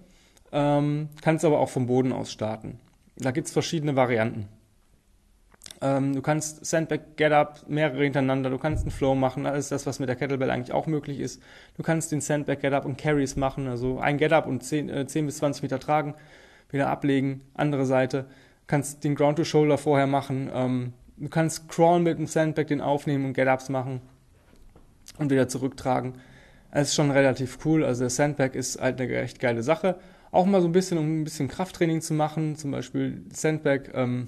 Ähm, 0.52 1.10
Kannst 1.22 1.46
aber 1.46 1.60
auch 1.60 1.70
vom 1.70 1.88
Boden 1.88 2.12
aus 2.12 2.32
starten. 2.32 2.80
Da 3.16 3.32
gibt 3.32 3.48
es 3.48 3.54
verschiedene 3.54 3.96
Varianten. 3.96 4.48
Ähm, 5.82 6.16
du 6.16 6.22
kannst 6.22 6.66
Sandbag 6.66 7.00
Get 7.18 7.32
Up 7.32 7.66
mehrere 7.68 8.04
hintereinander, 8.04 8.50
du 8.50 8.58
kannst 8.58 8.84
einen 8.84 8.92
Flow 8.92 9.14
machen, 9.14 9.46
ist 9.46 9.72
das, 9.72 9.86
was 9.86 10.00
mit 10.00 10.10
der 10.10 10.16
Kettlebell 10.16 10.50
eigentlich 10.50 10.74
auch 10.74 10.88
möglich 10.88 11.20
ist. 11.20 11.42
Du 11.76 11.84
kannst 11.84 12.12
den 12.12 12.22
Sandbag 12.22 12.60
Get 12.60 12.74
Up 12.74 12.86
und 12.86 12.98
Carries 12.98 13.36
machen, 13.36 13.68
also 13.68 14.00
ein 14.00 14.18
Get 14.18 14.34
Up 14.34 14.48
und 14.48 14.64
10, 14.64 14.90
äh, 14.90 15.06
10 15.06 15.28
bis 15.28 15.38
20 15.38 15.64
Meter 15.64 15.80
tragen, 15.80 16.16
wieder 16.72 16.90
ablegen, 16.90 17.42
andere 17.54 17.86
Seite. 17.86 18.24
Du 18.24 18.68
kannst 18.68 19.04
den 19.04 19.16
Ground 19.16 19.38
to 19.38 19.44
Shoulder 19.44 19.78
vorher 19.78 20.08
machen. 20.08 20.50
Ähm, 20.54 20.94
du 21.18 21.30
kannst 21.30 21.70
Crawl 21.70 22.00
mit 22.00 22.18
dem 22.18 22.26
Sandbag 22.26 22.66
den 22.66 22.82
aufnehmen 22.82 23.26
und 23.26 23.34
Get 23.34 23.48
Ups 23.48 23.70
machen 23.70 24.02
und 25.20 25.30
wieder 25.30 25.48
zurücktragen. 25.48 26.16
Es 26.72 26.90
ist 26.90 26.96
schon 26.96 27.12
relativ 27.12 27.60
cool. 27.66 27.86
Also 27.86 28.02
der 28.02 28.10
Sandbag 28.10 28.56
ist 28.56 28.82
halt 28.82 29.00
eine 29.00 29.16
echt 29.16 29.40
geile 29.40 29.62
Sache. 29.64 29.96
Auch 30.32 30.46
mal 30.46 30.62
so 30.62 30.68
ein 30.68 30.74
bisschen, 30.74 30.98
um 30.98 31.22
ein 31.22 31.24
bisschen 31.24 31.48
Krafttraining 31.48 32.02
zu 32.02 32.14
machen, 32.14 32.56
zum 32.56 32.72
Beispiel 32.72 33.22
Sandbag. 33.32 33.94
Ähm, 33.94 34.28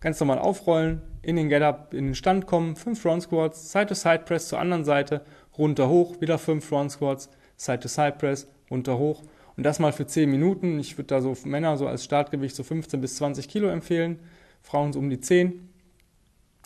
Ganz 0.00 0.20
normal 0.20 0.38
aufrollen, 0.38 1.02
in 1.22 1.36
den 1.36 1.48
Get-Up, 1.48 1.94
in 1.94 2.06
den 2.06 2.14
Stand 2.14 2.46
kommen, 2.46 2.76
5 2.76 3.00
Front 3.00 3.22
Squats, 3.24 3.72
Side-to-Side-Press 3.72 4.48
zur 4.48 4.58
anderen 4.58 4.84
Seite, 4.84 5.22
runter 5.56 5.88
hoch, 5.88 6.20
wieder 6.20 6.38
5 6.38 6.64
Front 6.64 6.92
Squats, 6.92 7.30
Side-to-Side-Press, 7.56 8.46
runter 8.70 8.98
hoch. 8.98 9.22
Und 9.56 9.64
das 9.64 9.78
mal 9.78 9.92
für 9.92 10.06
10 10.06 10.30
Minuten. 10.30 10.78
Ich 10.78 10.98
würde 10.98 11.08
da 11.08 11.20
so 11.20 11.34
Männer 11.44 11.76
so 11.78 11.86
als 11.86 12.04
Startgewicht 12.04 12.54
so 12.54 12.62
15 12.62 13.00
bis 13.00 13.16
20 13.16 13.48
Kilo 13.48 13.68
empfehlen, 13.68 14.20
Frauen 14.62 14.92
so 14.92 14.98
um 14.98 15.08
die 15.08 15.20
10. 15.20 15.68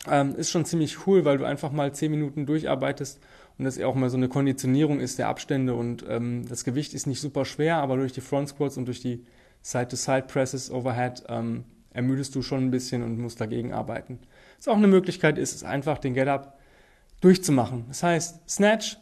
Ähm, 0.09 0.35
ist 0.35 0.51
schon 0.51 0.65
ziemlich 0.65 1.07
cool, 1.07 1.25
weil 1.25 1.39
du 1.39 1.45
einfach 1.45 1.73
mal 1.73 1.93
10 1.93 2.11
Minuten 2.11 2.47
durcharbeitest 2.47 3.21
und 3.59 3.65
das 3.67 3.79
auch 3.81 3.95
mal 3.95 4.09
so 4.09 4.17
eine 4.17 4.29
Konditionierung 4.29 4.99
ist 4.99 5.19
der 5.19 5.29
Abstände 5.29 5.75
und 5.75 6.05
ähm, 6.09 6.47
das 6.49 6.65
Gewicht 6.65 6.95
ist 6.95 7.07
nicht 7.07 7.21
super 7.21 7.45
schwer, 7.45 7.77
aber 7.77 7.97
durch 7.97 8.13
die 8.13 8.23
Front 8.23 8.49
Squats 8.49 8.79
und 8.79 8.87
durch 8.87 9.01
die 9.01 9.27
Side-to-Side-Presses 9.61 10.71
overhead 10.71 11.23
ähm, 11.29 11.65
ermüdest 12.01 12.35
du 12.35 12.43
schon 12.43 12.65
ein 12.65 12.71
bisschen 12.71 13.03
und 13.03 13.19
musst 13.19 13.41
dagegen 13.41 13.73
arbeiten. 13.73 14.19
Was 14.57 14.69
auch 14.69 14.77
eine 14.77 14.87
Möglichkeit 14.87 15.37
ist, 15.37 15.55
ist 15.55 15.65
einfach 15.65 15.99
den 15.99 16.15
Get-Up 16.15 16.59
durchzumachen. 17.21 17.85
Das 17.89 18.03
heißt, 18.03 18.49
Snatch, 18.49 18.97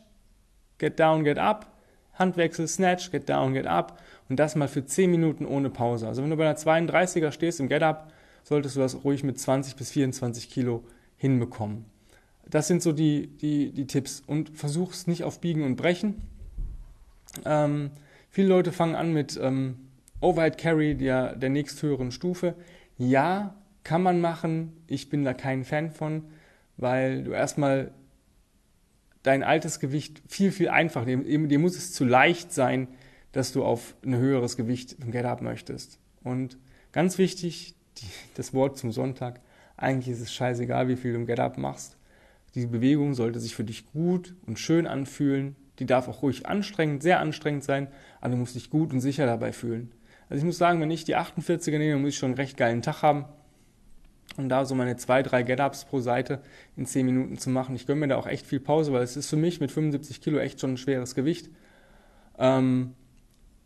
Get 0.78 0.98
Down, 0.98 1.22
Get 1.22 1.38
Up, 1.38 1.72
Handwechsel, 2.14 2.66
Snatch, 2.66 3.12
Get 3.12 3.28
Down, 3.28 3.54
Get 3.54 3.66
Up 3.66 4.00
und 4.28 4.38
das 4.40 4.56
mal 4.56 4.66
für 4.66 4.84
10 4.84 5.10
Minuten 5.10 5.46
ohne 5.46 5.70
Pause. 5.70 6.08
Also 6.08 6.22
wenn 6.22 6.30
du 6.30 6.36
bei 6.36 6.48
einer 6.48 6.58
32er 6.58 7.30
stehst 7.30 7.60
im 7.60 7.68
Get-Up, 7.68 8.12
solltest 8.42 8.74
du 8.74 8.80
das 8.80 9.04
ruhig 9.04 9.22
mit 9.22 9.38
20 9.38 9.76
bis 9.76 9.92
24 9.92 10.50
Kilo 10.50 10.82
hinbekommen. 11.16 11.84
Das 12.50 12.66
sind 12.66 12.82
so 12.82 12.92
die, 12.92 13.28
die, 13.28 13.70
die 13.70 13.86
Tipps. 13.86 14.22
Und 14.26 14.50
versuch 14.50 14.92
es 14.92 15.06
nicht 15.06 15.22
auf 15.22 15.40
Biegen 15.40 15.62
und 15.62 15.76
Brechen. 15.76 16.22
Ähm, 17.44 17.90
viele 18.30 18.48
Leute 18.48 18.72
fangen 18.72 18.96
an 18.96 19.12
mit 19.12 19.38
ähm, 19.40 19.76
Overhead 20.20 20.58
Carry 20.58 20.96
der, 20.96 21.36
der 21.36 21.50
nächsthöheren 21.50 22.10
Stufe. 22.10 22.54
Ja, 22.98 23.54
kann 23.84 24.02
man 24.02 24.20
machen. 24.20 24.72
Ich 24.86 25.08
bin 25.08 25.24
da 25.24 25.32
kein 25.32 25.64
Fan 25.64 25.92
von, 25.92 26.24
weil 26.76 27.24
du 27.24 27.30
erstmal 27.30 27.92
dein 29.22 29.42
altes 29.42 29.80
Gewicht 29.80 30.22
viel, 30.26 30.52
viel 30.52 30.68
einfacher, 30.68 31.06
dir, 31.06 31.18
dir 31.18 31.58
muss 31.58 31.76
es 31.76 31.92
zu 31.92 32.04
leicht 32.04 32.52
sein, 32.52 32.88
dass 33.32 33.52
du 33.52 33.64
auf 33.64 33.94
ein 34.04 34.16
höheres 34.16 34.56
Gewicht 34.56 34.96
im 35.00 35.10
Get-Up 35.10 35.42
möchtest. 35.42 35.98
Und 36.22 36.58
ganz 36.92 37.18
wichtig, 37.18 37.74
die, 37.98 38.06
das 38.34 38.54
Wort 38.54 38.78
zum 38.78 38.90
Sonntag, 38.90 39.40
eigentlich 39.76 40.08
ist 40.08 40.20
es 40.20 40.32
scheißegal, 40.32 40.88
wie 40.88 40.96
viel 40.96 41.12
du 41.12 41.18
im 41.18 41.26
Get-Up 41.26 41.58
machst. 41.58 41.96
Die 42.54 42.66
Bewegung 42.66 43.14
sollte 43.14 43.38
sich 43.38 43.54
für 43.54 43.64
dich 43.64 43.86
gut 43.92 44.34
und 44.46 44.58
schön 44.58 44.86
anfühlen. 44.86 45.56
Die 45.78 45.86
darf 45.86 46.08
auch 46.08 46.22
ruhig 46.22 46.46
anstrengend, 46.46 47.02
sehr 47.02 47.20
anstrengend 47.20 47.62
sein, 47.62 47.88
aber 48.20 48.32
du 48.32 48.38
musst 48.38 48.56
dich 48.56 48.70
gut 48.70 48.92
und 48.92 49.00
sicher 49.00 49.26
dabei 49.26 49.52
fühlen. 49.52 49.92
Also 50.28 50.40
ich 50.40 50.44
muss 50.44 50.58
sagen, 50.58 50.80
wenn 50.80 50.90
ich 50.90 51.04
die 51.04 51.16
48er 51.16 51.78
nehme, 51.78 52.00
muss 52.00 52.10
ich 52.10 52.18
schon 52.18 52.30
einen 52.30 52.38
recht 52.38 52.56
geilen 52.56 52.82
Tag 52.82 53.02
haben. 53.02 53.24
Und 54.36 54.50
da 54.50 54.64
so 54.64 54.74
meine 54.74 54.96
zwei, 54.96 55.22
drei 55.22 55.42
Get-Ups 55.42 55.86
pro 55.86 56.00
Seite 56.00 56.40
in 56.76 56.86
10 56.86 57.06
Minuten 57.06 57.38
zu 57.38 57.50
machen. 57.50 57.74
Ich 57.74 57.86
gönne 57.86 58.00
mir 58.00 58.08
da 58.08 58.16
auch 58.16 58.26
echt 58.26 58.46
viel 58.46 58.60
Pause, 58.60 58.92
weil 58.92 59.02
es 59.02 59.16
ist 59.16 59.28
für 59.28 59.36
mich 59.36 59.60
mit 59.60 59.72
75 59.72 60.20
Kilo 60.20 60.38
echt 60.38 60.60
schon 60.60 60.74
ein 60.74 60.76
schweres 60.76 61.14
Gewicht. 61.14 61.50
Ähm, 62.38 62.94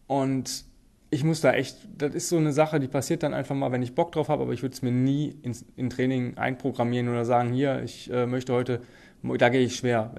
und 0.07 0.64
ich 1.11 1.25
muss 1.25 1.42
da 1.42 1.52
echt, 1.52 1.76
das 1.99 2.14
ist 2.14 2.28
so 2.31 2.38
eine 2.38 2.52
Sache, 2.52 2.81
die 2.81 2.88
passiert 2.88 3.23
dann 3.23 3.35
einfach 3.35 3.54
mal, 3.54 3.71
wenn 3.71 3.83
ich 3.83 3.95
Bock 3.95 4.12
drauf 4.12 4.28
habe, 4.28 4.45
aber 4.45 4.52
ich 4.52 4.62
würde 4.62 4.73
es 4.73 4.81
mir 4.81 4.92
nie 4.92 5.37
ins, 5.42 5.64
in 5.76 5.90
Training 5.90 6.38
einprogrammieren 6.38 7.09
oder 7.09 7.26
sagen, 7.26 7.52
hier, 7.52 7.83
ich 7.83 8.11
äh, 8.11 8.25
möchte 8.25 8.54
heute, 8.54 8.81
da 9.23 9.50
gehe 9.50 9.61
ich 9.61 9.76
schwer. 9.76 10.14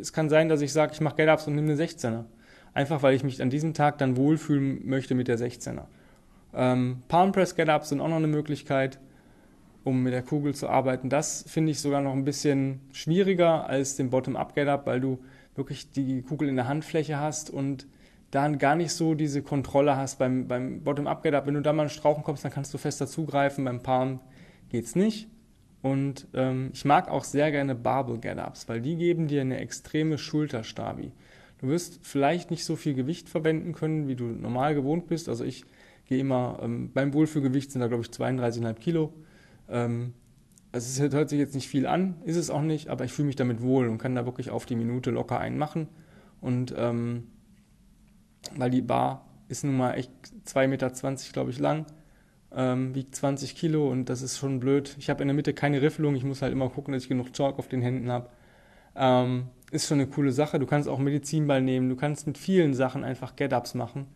Es 0.00 0.12
kann 0.12 0.28
sein, 0.28 0.48
dass 0.48 0.62
ich 0.62 0.72
sage, 0.72 0.94
ich 0.94 1.00
mache 1.00 1.16
Get-Ups 1.16 1.46
und 1.46 1.54
nehme 1.54 1.72
eine 1.72 1.80
16er 1.80 2.24
einfach 2.76 3.02
weil 3.02 3.14
ich 3.14 3.24
mich 3.24 3.40
an 3.40 3.50
diesem 3.50 3.72
Tag 3.74 3.98
dann 3.98 4.16
wohlfühlen 4.16 4.86
möchte 4.86 5.14
mit 5.14 5.28
der 5.28 5.38
16er. 5.38 5.84
Ähm, 6.54 7.02
Palm 7.08 7.32
Press 7.32 7.56
Get-Ups 7.56 7.88
sind 7.88 8.00
auch 8.00 8.08
noch 8.08 8.16
eine 8.16 8.26
Möglichkeit, 8.26 8.98
um 9.82 10.02
mit 10.02 10.12
der 10.12 10.22
Kugel 10.22 10.54
zu 10.54 10.68
arbeiten. 10.68 11.08
Das 11.08 11.44
finde 11.48 11.72
ich 11.72 11.80
sogar 11.80 12.02
noch 12.02 12.12
ein 12.12 12.24
bisschen 12.24 12.80
schwieriger 12.92 13.66
als 13.68 13.96
den 13.96 14.10
Bottom-Up 14.10 14.54
Get-Up, 14.54 14.86
weil 14.86 15.00
du 15.00 15.18
wirklich 15.54 15.90
die 15.90 16.20
Kugel 16.22 16.48
in 16.48 16.56
der 16.56 16.68
Handfläche 16.68 17.18
hast 17.18 17.48
und 17.48 17.86
dann 18.30 18.58
gar 18.58 18.76
nicht 18.76 18.92
so 18.92 19.14
diese 19.14 19.42
Kontrolle 19.42 19.96
hast 19.96 20.18
beim, 20.18 20.46
beim 20.46 20.82
Bottom-Up 20.82 21.22
Get-Up. 21.22 21.46
Wenn 21.46 21.54
du 21.54 21.62
da 21.62 21.72
mal 21.72 21.84
in 21.84 21.88
Strauchen 21.88 22.24
kommst, 22.24 22.44
dann 22.44 22.52
kannst 22.52 22.74
du 22.74 22.78
fester 22.78 23.06
zugreifen. 23.06 23.64
Beim 23.64 23.82
Palm 23.82 24.20
geht's 24.68 24.94
nicht. 24.94 25.28
Und 25.80 26.26
ähm, 26.34 26.70
ich 26.74 26.84
mag 26.84 27.08
auch 27.08 27.24
sehr 27.24 27.50
gerne 27.50 27.74
Barbell 27.74 28.18
Get-Ups, 28.18 28.68
weil 28.68 28.82
die 28.82 28.96
geben 28.96 29.28
dir 29.28 29.40
eine 29.40 29.58
extreme 29.60 30.18
Schulterstabi. 30.18 31.12
Du 31.58 31.68
wirst 31.68 32.00
vielleicht 32.02 32.50
nicht 32.50 32.64
so 32.64 32.76
viel 32.76 32.94
Gewicht 32.94 33.28
verwenden 33.28 33.72
können, 33.72 34.08
wie 34.08 34.16
du 34.16 34.24
normal 34.24 34.74
gewohnt 34.74 35.06
bist. 35.06 35.28
Also 35.28 35.44
ich 35.44 35.64
gehe 36.06 36.18
immer, 36.18 36.58
ähm, 36.62 36.90
beim 36.92 37.14
Wohlfühlgewicht 37.14 37.72
sind 37.72 37.80
da 37.80 37.88
glaube 37.88 38.02
ich 38.02 38.10
32,5 38.10 38.74
Kilo. 38.74 39.12
Ähm, 39.68 40.12
also 40.72 41.04
es 41.04 41.12
hört 41.12 41.30
sich 41.30 41.38
jetzt 41.38 41.54
nicht 41.54 41.68
viel 41.68 41.86
an, 41.86 42.16
ist 42.24 42.36
es 42.36 42.50
auch 42.50 42.60
nicht, 42.60 42.88
aber 42.88 43.04
ich 43.04 43.12
fühle 43.12 43.26
mich 43.26 43.36
damit 43.36 43.62
wohl 43.62 43.88
und 43.88 43.98
kann 43.98 44.14
da 44.14 44.26
wirklich 44.26 44.50
auf 44.50 44.66
die 44.66 44.76
Minute 44.76 45.10
locker 45.10 45.38
einen 45.38 45.56
machen. 45.56 45.88
Und 46.40 46.74
ähm, 46.76 47.28
weil 48.54 48.70
die 48.70 48.82
Bar 48.82 49.26
ist 49.48 49.64
nun 49.64 49.76
mal 49.76 49.94
echt 49.94 50.10
2,20 50.46 50.66
Meter, 50.66 50.90
glaube 51.32 51.50
ich, 51.50 51.58
lang, 51.58 51.86
ähm, 52.54 52.94
wiegt 52.94 53.14
20 53.14 53.56
Kilo 53.56 53.90
und 53.90 54.08
das 54.08 54.22
ist 54.22 54.38
schon 54.38 54.60
blöd. 54.60 54.96
Ich 54.98 55.08
habe 55.08 55.22
in 55.22 55.28
der 55.28 55.34
Mitte 55.34 55.54
keine 55.54 55.82
Riffelung, 55.82 56.14
ich 56.14 56.24
muss 56.24 56.42
halt 56.42 56.52
immer 56.52 56.68
gucken, 56.68 56.92
dass 56.92 57.04
ich 57.04 57.08
genug 57.08 57.32
Chalk 57.32 57.58
auf 57.58 57.68
den 57.68 57.82
Händen 57.82 58.10
habe. 58.10 58.28
Ähm, 58.94 59.48
ist 59.70 59.88
schon 59.88 60.00
eine 60.00 60.08
coole 60.08 60.32
Sache. 60.32 60.58
Du 60.58 60.66
kannst 60.66 60.88
auch 60.88 60.98
Medizinball 60.98 61.62
nehmen, 61.62 61.88
du 61.88 61.96
kannst 61.96 62.26
mit 62.26 62.38
vielen 62.38 62.74
Sachen 62.74 63.04
einfach 63.04 63.36
Get-Ups 63.36 63.74
machen. 63.74 64.06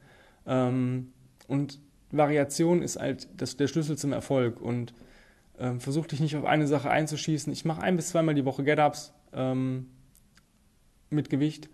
Ähm, 0.46 1.12
und 1.48 1.80
Variation 2.12 2.82
ist 2.82 2.98
halt 2.98 3.28
das, 3.36 3.56
der 3.56 3.68
Schlüssel 3.68 3.96
zum 3.98 4.12
Erfolg. 4.12 4.60
Und 4.60 4.94
ähm, 5.58 5.80
versuch 5.80 6.06
dich 6.06 6.20
nicht 6.20 6.36
auf 6.36 6.44
eine 6.44 6.66
Sache 6.66 6.90
einzuschießen. 6.90 7.52
Ich 7.52 7.64
mache 7.64 7.82
ein 7.82 7.96
bis 7.96 8.08
zweimal 8.08 8.34
die 8.34 8.44
Woche 8.44 8.64
Get-Ups 8.64 9.12
ähm, 9.32 9.90
mit 11.10 11.30
Gewicht. 11.30 11.68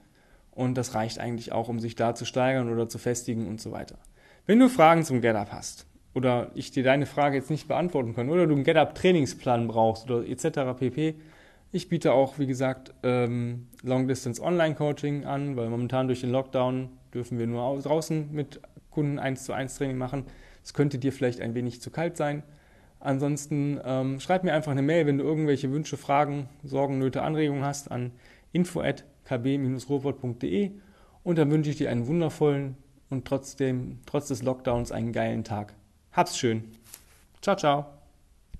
Und 0.50 0.75
das 0.75 0.95
reicht 0.95 1.18
eigentlich 1.18 1.52
auch, 1.52 1.68
um 1.68 1.80
sich 1.80 1.95
da 1.95 2.14
zu 2.14 2.25
steigern 2.25 2.71
oder 2.71 2.88
zu 2.88 2.99
festigen 2.99 3.47
und 3.47 3.61
so 3.61 3.73
weiter. 3.73 3.99
Wenn 4.47 4.59
du 4.59 4.68
Fragen 4.68 5.04
zum 5.04 5.21
Get-Up 5.21 5.52
hast 5.52 5.87
oder 6.14 6.50
ich 6.54 6.71
dir 6.71 6.83
deine 6.83 7.04
Frage 7.04 7.37
jetzt 7.37 7.50
nicht 7.50 7.68
beantworten 7.68 8.14
kann 8.14 8.30
oder 8.30 8.47
du 8.47 8.54
einen 8.54 8.64
Get-Up-Trainingsplan 8.64 9.68
brauchst 9.68 10.11
oder 10.11 10.26
etc. 10.26 10.78
pp., 10.78 11.16
ich 11.73 11.88
biete 11.88 12.12
auch, 12.12 12.38
wie 12.38 12.46
gesagt, 12.46 12.94
ähm, 13.02 13.66
Long-Distance 13.82 14.42
Online-Coaching 14.42 15.25
an, 15.25 15.56
weil 15.56 15.68
momentan 15.68 16.06
durch 16.06 16.20
den 16.20 16.30
Lockdown 16.30 16.90
dürfen 17.12 17.38
wir 17.38 17.46
nur 17.46 17.78
draußen 17.80 18.32
mit 18.32 18.61
Kunden 18.90 19.18
1 19.18 19.44
zu 19.44 19.52
1 19.52 19.76
Training 19.76 19.99
machen. 19.99 20.25
Es 20.64 20.73
könnte 20.75 20.99
dir 20.99 21.12
vielleicht 21.12 21.40
ein 21.40 21.54
wenig 21.54 21.80
zu 21.80 21.90
kalt 21.90 22.16
sein. 22.16 22.42
Ansonsten 22.99 23.78
ähm, 23.85 24.18
schreib 24.20 24.42
mir 24.42 24.54
einfach 24.54 24.73
eine 24.73 24.82
Mail, 24.82 25.06
wenn 25.06 25.18
du 25.18 25.25
irgendwelche 25.25 25.70
Wünsche, 25.70 25.96
Fragen, 25.96 26.49
Sorgen, 26.64 26.99
Nöte, 26.99 27.23
Anregungen 27.23 27.64
hast 27.64 27.88
an 27.90 28.11
info@kb-robot.de 28.52 30.73
und 31.23 31.38
dann 31.38 31.50
wünsche 31.50 31.70
ich 31.70 31.76
dir 31.76 31.90
einen 31.90 32.06
wundervollen 32.06 32.76
und 33.11 33.26
trotzdem 33.26 33.99
trotz 34.06 34.28
des 34.28 34.42
Lockdowns 34.42 34.92
einen 34.92 35.12
geilen 35.12 35.44
Tag. 35.44 35.75
Hab's 36.12 36.38
schön. 36.38 36.64
Ciao 37.42 37.56
ciao. 37.56 37.95